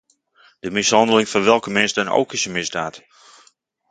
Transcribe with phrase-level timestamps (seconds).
[0.59, 3.03] De mishandeling van welke mens dan ook is een misdaad.